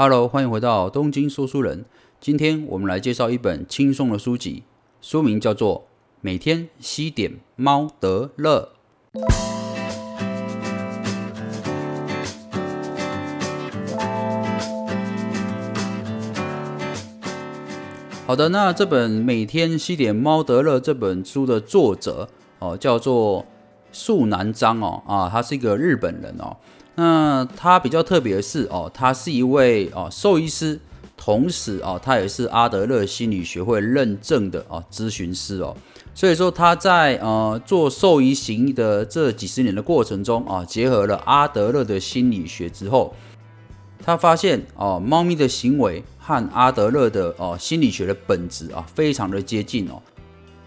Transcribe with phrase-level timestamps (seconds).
[0.00, 1.84] Hello，欢迎回到东京说书人。
[2.20, 4.62] 今天我们来介绍一本轻松的书籍，
[5.00, 5.80] 书名叫做
[6.20, 8.74] 《每天吸点猫得乐》。
[18.24, 22.28] 好的，那这本《每天吸点猫得乐》这本书的作者
[22.60, 23.44] 哦，叫做
[23.90, 26.56] 树南章哦，啊，他是一个日本人哦。
[27.00, 30.80] 那他比较特别的是哦，他是一位哦兽医师，
[31.16, 35.76] 同时哦，他也是阿德勒心理学会认证的哦咨询师哦。
[36.12, 43.14] 所以说他在呃做兽医行的这几十年的过程中啊，结合了阿德勒的心理学之后，
[44.04, 46.02] 他发现哦，猫咪的行为。
[46.20, 50.02] 和阿德勒的哦心理学的本质啊，非常的接近哦，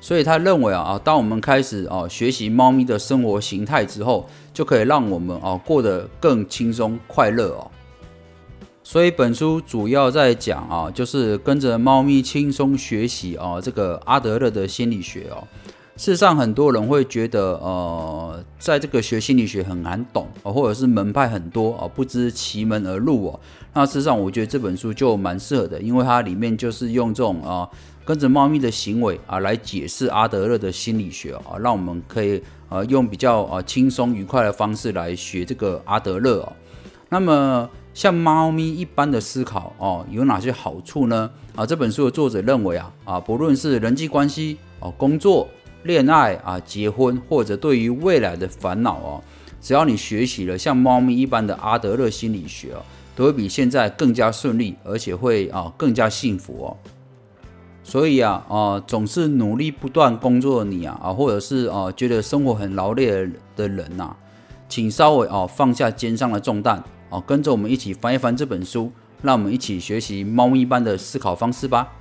[0.01, 7.69] 所以他认为啊啊，当我们开始啊学习猫咪的生活形态之后，就可以让我们啊过得更轻松快乐哦。
[8.83, 15.47] 所以本书主要在讲啊，就是跟着猫咪轻松学习啊，这个阿德勒的心理学哦。
[16.01, 23.39] 事实上，很多人会觉得，呃，在这个学心理学很难懂啊，或者是门派很多啊，不知其门而入哦。
[23.75, 27.69] 那事实上，我觉得这本书就蛮适合的，因为它里面就是用这种啊，
[28.03, 36.51] 跟着猫咪的行为啊，来解释阿德勒的心理学啊，让我们可以呃用比较啊轻松愉快的方式来学这个阿德勒哦。
[37.09, 41.29] 那么，像猫咪一般的思考哦，有哪些好处呢？
[41.55, 45.47] 啊，这本书的作者认为啊，啊，不论是人际关系哦，工作。
[45.83, 49.23] 恋爱啊，结婚或者对于未来的烦恼哦，
[49.59, 52.81] 只要你学习了像猫咪一般的阿德勒心理学哦，
[53.15, 56.77] 都会比现在更加顺利，而且会啊更加幸福哦。
[57.83, 64.15] 所以啊啊，总是努力不断工作的你啊啊，或者是啊觉得生活很劳累的人呐，
[64.69, 68.91] 请稍微哦放下肩上的重担哦，跟着我们一起翻一翻这本书，
[69.23, 71.91] 让我们一起学习猫咪般的思考方式吧。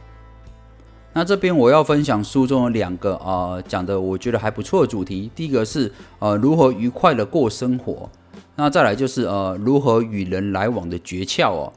[1.13, 8.09] 那这边我要分享书中的两个啊讲的我觉得还不错的主题，第一个是呃如何愉快的过生活，
[8.55, 11.73] 那再来就是呃如何与人来往的诀窍哦。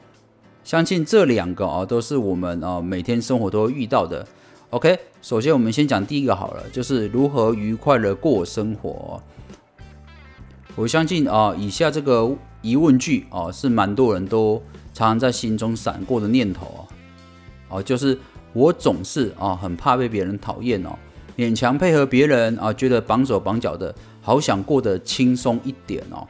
[0.62, 4.24] 相信这两个啊都是我们啊每天生活都会遇到的。
[4.70, 9.20] OK，首先我们先讲第一个好了，就是如何愉快的过生活。
[10.76, 12.30] 我相信啊以下这个
[12.62, 18.16] 疑问句啊是蛮多人都常常在心中闪过的念头哦，哦就是。
[18.54, 20.90] 我总是啊很怕被别人讨厌哦，
[21.36, 26.26] 勉强配合别人啊，觉得绑手绑脚的，好想过得轻松一点哦。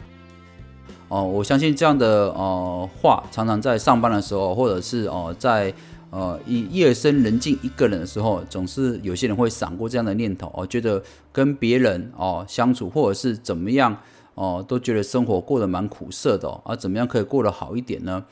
[1.09, 5.73] 哦，我相信这样的呃话，常常在上班的时候，或者是哦在
[6.11, 13.95] 呃夜夜深人静一个人的时候，总是有些人会闪过这样的念头哦，觉得跟别人哦相处，或者是怎么样
[14.35, 18.25] 哦，都觉得生活过得蛮苦涩的哦，而怎么样可以过得好一点呢？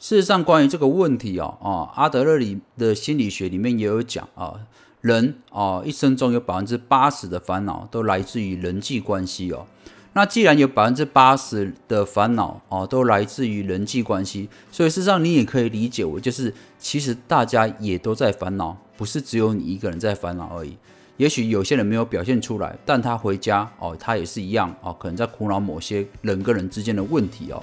[0.00, 4.54] 事实上，关于这个问题哦，啊，阿德勒里的心理学里面也有讲啊，
[5.02, 9.66] 人啊一生中有百分之八十的烦恼都来自于人际关系哦。
[10.14, 20.78] 那既然有百分之八十的烦恼哦都来自于人际关系，所以事实上你也可以理解为，就是其实大家也都在烦恼，不是只有你一个人在烦恼而已。
[21.18, 27.62] 也许有些人没有表现出来，但他回家哦，他也是一样哦，可能在苦恼某些人跟人之间的问题哦。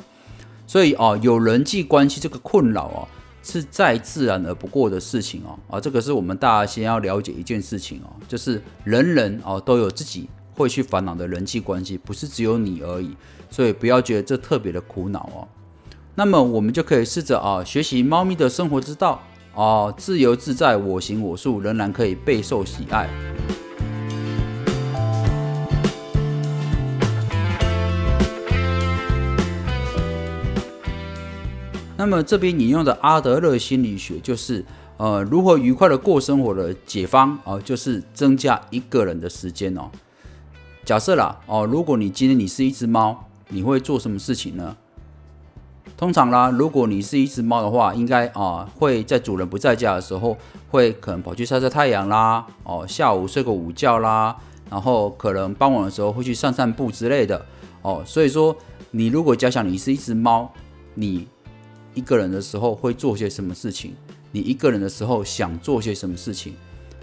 [0.68, 3.08] 所以哦，有人际关系这个困扰哦，
[3.42, 5.58] 是再自然而不过的事情哦。
[5.70, 13.16] 啊，这个是我们大家先要了解一件事情哦，就是人人哦都有自己会去烦恼的人际关系，不是只有你而已。
[13.50, 15.48] 所以不要觉得这特别的苦恼哦。
[16.16, 19.24] 那么我们就可以试着啊，学习猫咪的生活之道
[19.56, 23.08] 哦，自由自在，我行我素，仍然可以备受喜爱。
[32.10, 34.64] 那么这边引用的阿德勒心理学就是，
[34.96, 39.92] 呃，如何愉快的过生活的解方啊，就是增加一个人的时间哦。
[40.86, 44.78] 假设啦，哦，如果你今天你是一只猫，你会做什么事情呢？
[45.98, 50.38] 通常啦，如果你是一只猫的话，应该啊会在主人不在家的时候，
[50.70, 54.34] 会可能跑去晒晒太阳啦，哦，下午睡个午觉啦，
[54.70, 57.46] 然后可能傍晚的时候会去散散步之类的
[57.82, 58.02] 哦。
[58.06, 58.56] 所以说，
[58.92, 60.50] 你如果假想你是一只猫，
[60.94, 61.28] 你
[61.98, 63.96] 一个人的时候会做些什么事情？
[64.32, 66.54] 你一个人的时候想做些什么事情？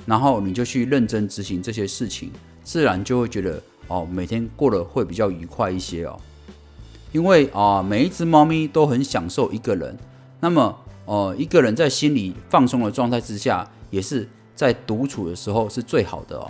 [0.07, 2.31] 然后你就去认真执行这些事情，
[2.63, 6.17] 自然就会觉得哦，每天过得会比较愉快一些哦。
[7.11, 9.99] 因为啊，每一只猫咪都很享受一个人。
[10.39, 16.49] 那么，呃，一个人在心里放松的状态之下，也是在独处的时候是最好的哦。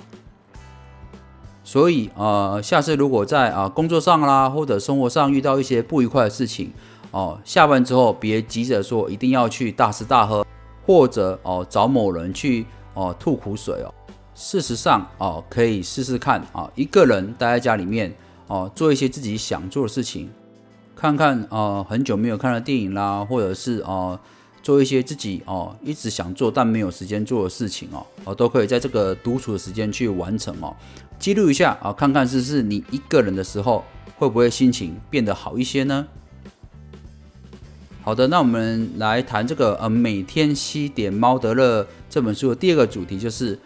[1.62, 6.72] 所以，呃，下次如果在啊工作上啦或者生活上遇到一些不愉快的事情，
[7.14, 10.44] 哦，下班之后别急着说一定要去大吃大喝，
[10.84, 13.94] 或者哦找某人去哦吐苦水哦。
[14.34, 18.12] 事实上哦，可以试试看啊，一个人待在家里面
[18.48, 20.28] 哦，做一些自己想做的事情，
[20.96, 24.18] 看看呃很久没有看的电影啦，或者是哦
[24.60, 30.74] 做一些自己哦一直想做但没有时间做的事情哦，哦都可以在这个独处的时间去完成哦，
[31.20, 33.84] 记录一下啊，看看是不是你一个人的时候
[34.18, 36.04] 会不会心情变得好一些呢？
[38.04, 43.58] 好的，那我们来谈这个呃每天吸点猫德勒这本书的第二个主题就是。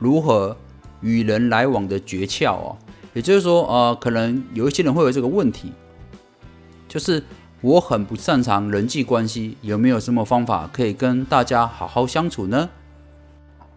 [0.00, 0.56] 如何
[1.00, 2.76] 与人来往的诀窍哦，
[3.14, 5.70] 也就是说，呃，可能有一些人会有这个问题，
[6.88, 7.22] 就是
[7.60, 12.68] 我很不擅长人际关系，有没有什么方法可以跟大家好好相处呢？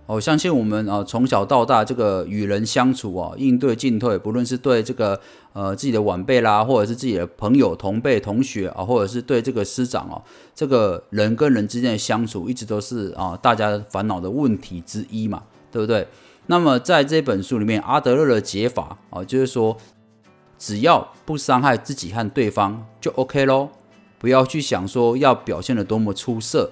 [0.08, 5.20] 我相信我们啊，从小到大这个与人相处啊，应对进退，不论是对这个
[5.54, 10.22] 呃自己的晚辈啦，或者是自己的朋友、同辈、同学啊，或者是对这个师长哦，
[10.54, 15.44] 这个人跟人之间的相处，一直都是啊大家烦恼的问题之一嘛。
[15.72, 16.08] 对不对？
[16.46, 19.76] 那么在这本书里面，阿德勒的解法啊，就是说，
[20.58, 23.72] 只要不伤害自己和对方就 OK 咯，
[24.18, 26.72] 不要去想说要表现的多么出色。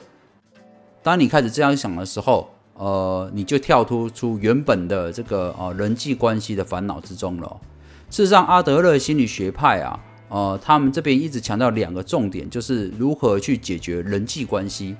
[1.01, 2.52] 当你开始这样想的时候，
[2.83, 7.61] 呃，你就跳脱出原本的这个呃人际关系的烦恼之中了。
[8.09, 9.97] 事实上，阿德勒心理学派啊，
[10.27, 14.97] 呃，他们这边一直强调两个重点，就是如何去解决人际关系。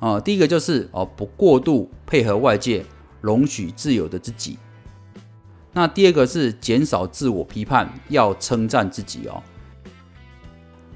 [0.00, 2.84] 啊，第一个就是哦，不过度配合外界，
[3.20, 4.58] 容许自由的自己。
[5.72, 9.40] 那第二个是减少自我批判，要称赞自己哦。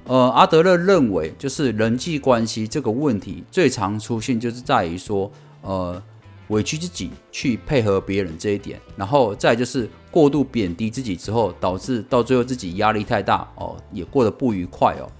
[0.09, 5.31] 呃，阿德勒认为，就是人际关系这个问题最常出现，就是在于说，
[5.67, 6.01] 呃，
[6.49, 15.11] 委屈自己去配合别人这一点，然后再就是过度贬低自己之后，导致到最后自己压力太大哦，也过得不愉快哦。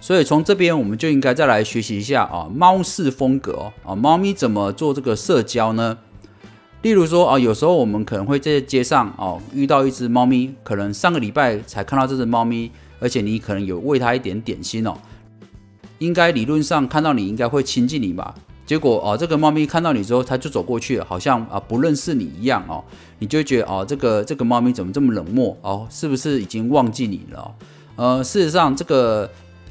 [0.00, 5.98] 所以从这边我们就应该再来学习一下啊，猫式风格哦啊，猫咪怎么做这个社交呢？
[6.80, 12.70] 例如说啊，有时候我们可能会在街上哦遇到一只猫咪，可能上个礼拜才看到这只猫咪，
[13.00, 14.96] 而且你可能有喂它一点点心哦，
[15.98, 18.34] 应该理论上看到你应该会亲近你吧？
[18.68, 22.84] 结果哦，这个猫咪看到你之后，它就走过去了，好像啊不认识你一样哦，
[23.18, 25.88] 你就觉得哦，这个这个猫咪怎么这么冷漠哦？
[25.90, 27.54] 是不是已经忘记你了？
[27.96, 29.28] 呃，事实上这个。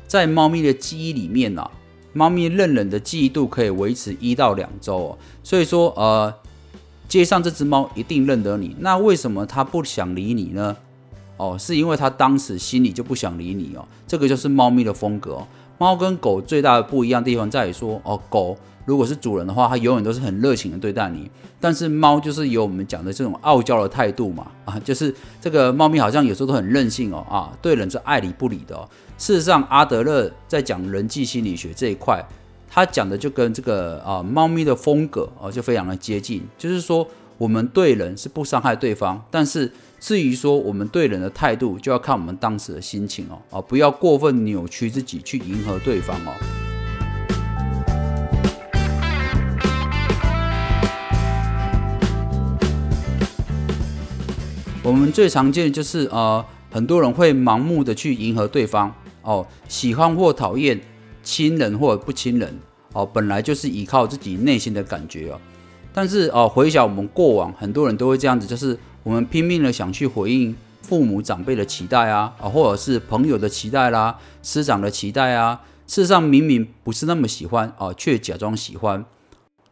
[0.07, 1.69] 在猫咪的记忆里面呢，
[2.13, 5.17] 猫咪认人的记忆度可以维持一到两周哦。
[5.43, 6.33] 所以说，呃，
[7.09, 8.73] 街上这只猫一定认得你。
[8.79, 10.77] 那为什么它不想理你呢？
[11.35, 13.85] 哦，是因为它当时心里就不想理你哦。
[14.07, 15.45] 这个就是猫咪的风格。
[15.77, 21.29] 猫跟狗最大的不一样地方在于说，哦，狗如果是主人的话，它永远都是很热情的对待你。
[21.59, 28.87] 但是猫就是有我们讲的这种傲娇的态度嘛，啊，就是这个猫咪好像有时候都很任性哦，啊，对人是爱理不理的哦。
[29.17, 32.23] 事实上，阿德勒在讲人际心理学这一块，
[32.69, 37.07] 他讲的就跟这个啊猫咪的风格啊就非常的接近，就是说
[37.39, 46.31] 我们对人是不伤害对方，但是至于说我们对人的态度，就要看我们当时的心情哦，啊不要过分扭曲自己去迎合对方哦。
[54.83, 58.93] 我们最常见的就是呃很多人会盲目的去迎合对方。
[59.23, 60.79] 哦，喜欢或讨厌
[61.21, 62.57] 亲人或不亲人，
[62.93, 65.39] 哦，本来就是依靠自己内心的感觉哦。
[65.91, 75.61] 但是哦，回想我们过往，很多人都会这样子，就是我们拼命的想去回应父母长辈的期待啊，啊，或者是朋友的期待啦，师长的期待啊。
[75.87, 79.05] 事实上，明明不是那么喜欢哦，却假装喜欢；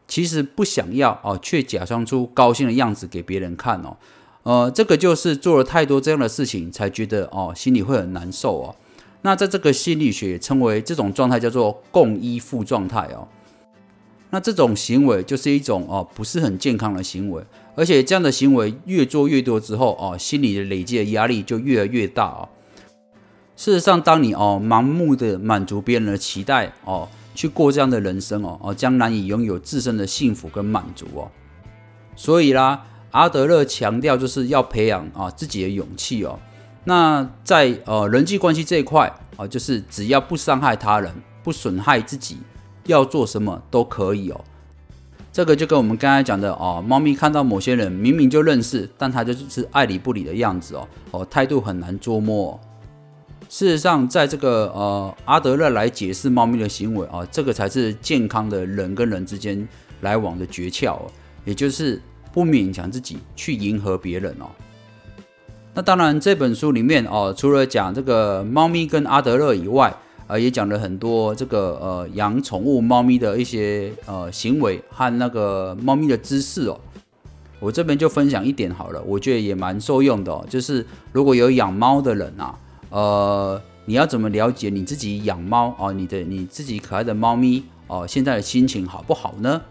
[0.08, 3.98] 其实不想要哦，却假装出高兴的样子给别人看哦。
[4.44, 8.74] 呃，这个就是做了太多这样的事情，才觉得哦，心里会很难受哦。
[9.20, 13.28] 那在这个心理学称为这种状态叫做共依附状态哦。
[14.30, 17.44] 那这种行为就是一种哦不是很健康的行为，
[17.76, 22.48] 而且这样的行为越做越多之后哦，心理的累积的压力就越来越大哦。
[23.54, 31.30] 事实上，当你哦盲目的满足别人的期待哦，去过这样的人生哦哦，将难以拥有自身的幸福跟满足哦。
[32.16, 36.38] 所以啦，阿德勒强调就是要培养啊自己的勇气哦。
[36.84, 42.38] 那在呃人际关系这一块啊，就是只要不伤害他人、不损害自己，
[42.84, 44.40] 要做什么都可以哦。
[45.36, 52.58] 这个就跟我们刚才讲的哦，猫咪看到某些人明明就认识，但它就是爱理不理的样子哦，哦态度很难捉摸。
[53.46, 59.68] 事实上，在这个呃阿德勒来解释猫咪的行为啊，这个才是健康的人跟人之间
[60.00, 60.98] 来往的诀窍，
[61.44, 62.00] 也就是
[62.32, 64.48] 不勉强自己去迎合别人哦。
[65.74, 69.94] 那当然，这本书里面哦，除了讲这个猫咪跟阿德勒以外，
[70.26, 76.78] 呃，也讲了很多这个呃养宠物猫咪的一些呃行为和那个猫咪的知识哦。
[77.58, 80.44] 我这边就分享一点好了，我觉得也蛮受用的哦。
[80.48, 82.58] 就是如果有养猫的人啊，
[82.90, 89.62] 呃，你要怎么了解你自己养猫哦，你的你自己可爱的猫咪哦，现在的心情好不好呢？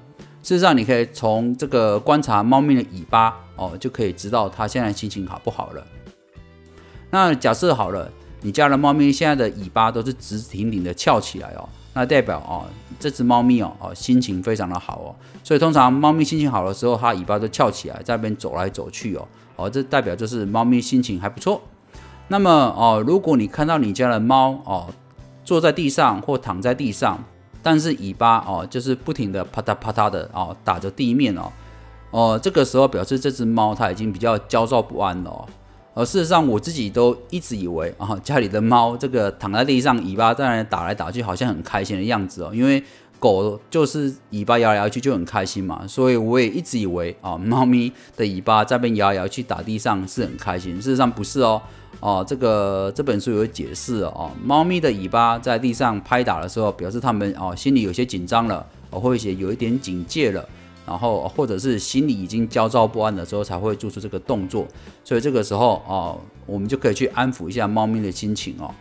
[0.41, 5.85] 事实上，你可以从这个观察猫咪的尾巴哦，就可以知道它现在心情好不好了。
[7.12, 8.12] 那假设好了，
[8.45, 12.63] 你家的猫咪现在的尾巴都是直挺挺的翘起来哦，那代表哦，
[12.99, 15.09] 这只猫咪哦哦心情非常的好哦。
[15.43, 21.59] 所以通常猫咪心情好的时候，它尾巴都翘起来，在那边走来走去哦哦，这代表就是猫咪心情还不错。
[22.27, 24.93] 那么哦，如果你看到你家的猫哦
[25.43, 27.23] 坐在地上或躺在地上，
[27.63, 31.51] 但是尾巴哦，就是不停的啪嗒啪嗒的哦打着地面哦，
[32.11, 35.31] 哦，这个时候表示这只猫它已经比较焦躁不安了。
[35.31, 35.47] 哦
[35.95, 42.51] 而事实上，我自己都一直以为啊，家里的猫这个躺在地上，尾巴在那打来打去，好像很开心的样子哦。
[42.53, 42.83] 因为
[43.17, 50.75] 狗就是尾巴摇来摇去就很开心嘛，所以我也一直以为啊，猫咪的尾巴在被摇来摇去打地上是很开心。
[50.75, 51.61] 事实上不是哦。
[52.01, 60.47] 哦，这个这本书有解释哦，猫咪的尾巴在地上拍打的时候，表示它们哦心里有些紧张了，哦或者有一点警戒了，
[60.86, 64.68] 然后或者是心里已经焦躁不安的时候，才会做出这个动作。
[65.04, 68.74] 所以这个时候哦，我们就可以去安抚一下猫咪的心情哦。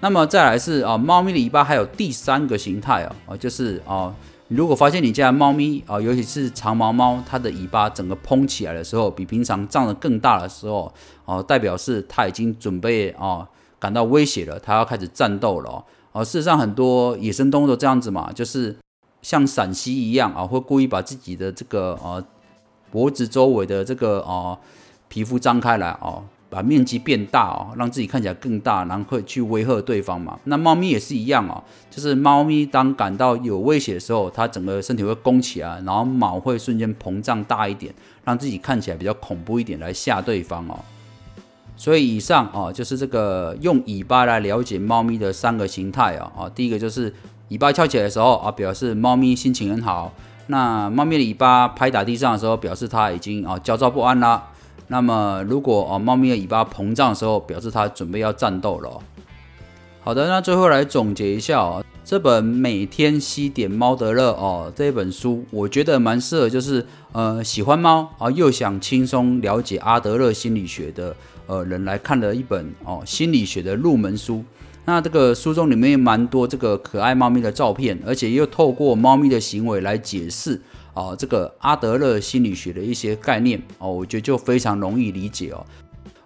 [0.00, 4.14] 那么再来是啊，猫咪的尾巴还有第三个形态哦，就是哦。
[4.48, 10.92] 如果发现你家猫咪啊，尤其是长毛猫，它的尾巴整个蓬起来的时候，比平常胀得更大的时候，
[11.24, 13.48] 哦，代表是它已经准备哦
[13.78, 15.84] 感到威胁了，它要开始战斗了哦。
[16.12, 18.76] 哦，事实上很多野生动物都这样子嘛，就是
[19.24, 22.24] 像陕西一样啊，会故意把自己的这个呃
[22.92, 24.56] 脖子周围的这个啊
[25.08, 26.22] 皮肤张开来哦。
[26.50, 30.38] 把面积变大哦，让自己看起来更大，然后会去威吓对方嘛。
[30.44, 40.78] 那猫咪也是一样哦，就是猫咪当感到有威胁的时候，它整个身体会弓起来，然后毛会瞬间膨胀大一点，让自己看起来比较恐怖一点，来吓对方哦。
[41.76, 46.30] 所以以上哦，就是这个用尾巴来了解猫咪的三个形态哦。
[46.38, 47.12] 啊，第一个就是
[47.54, 50.12] 尾巴翘起来的时候啊，表示猫咪心情很好。
[50.48, 54.50] 那猫咪的尾巴拍打地上的时候，表示它已经啊焦躁不安啦。
[54.88, 59.00] 那么，如果啊，猫咪的尾巴膨胀的时候，表示它准备要战斗了。
[60.02, 71.14] 好的，那最后来总结一下哦，这本每天吸点猫德勒哦这本书，我觉得蛮适合，就是呃喜欢猫啊又想轻松了解阿德勒心理学的
[71.46, 74.44] 呃人来看的一本哦心理学的入门书。
[74.86, 80.60] 那这个书中里面蛮多这个可爱猫咪的照片，而且又透过猫咪的行为来解释。
[80.92, 85.66] 哦，这个阿德勒心理学的一些概念哦，我觉得就非常容易理解哦。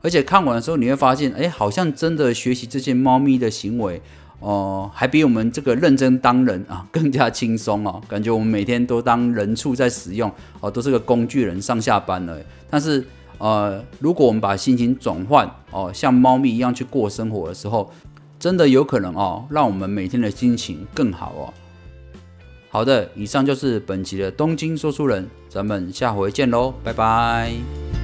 [0.03, 4.03] 而且看完的时候，你会发现，哎，好像真的学习这些猫咪的行为
[4.41, 7.99] 哦，还比我们这个认真当人啊更加轻松哦。
[8.07, 12.39] 感觉我们每天都当人畜在使用哦，都是个工具人上下班了。
[12.69, 13.03] 但是
[13.39, 17.91] 呃，如果我们把心情转换哦，像猫咪一样去过生活的时候，
[18.39, 21.55] 真的有可能哦，让我们每天的心情更好哦。
[22.71, 27.98] 好的，以上就是本期的东京说书人，咱们下回见喽，拜拜。